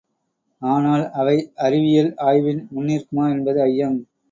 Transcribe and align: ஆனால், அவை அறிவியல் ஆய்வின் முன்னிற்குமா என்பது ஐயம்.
ஆனால், 0.61 1.11
அவை 1.11 1.35
அறிவியல் 1.57 2.11
ஆய்வின் 2.23 2.67
முன்னிற்குமா 2.75 3.27
என்பது 3.29 3.61
ஐயம். 3.61 3.99